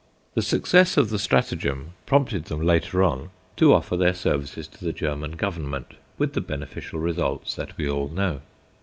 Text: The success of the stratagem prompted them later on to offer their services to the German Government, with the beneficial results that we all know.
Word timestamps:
The 0.33 0.41
success 0.41 0.97
of 0.97 1.11
the 1.11 1.19
stratagem 1.19 1.93
prompted 2.07 2.45
them 2.45 2.65
later 2.65 3.03
on 3.03 3.29
to 3.57 3.71
offer 3.71 3.95
their 3.95 4.15
services 4.15 4.67
to 4.69 4.83
the 4.83 4.91
German 4.93 5.33
Government, 5.33 5.93
with 6.17 6.33
the 6.33 6.41
beneficial 6.41 6.99
results 6.99 7.53
that 7.55 7.77
we 7.77 7.87
all 7.87 8.07
know. 8.09 8.41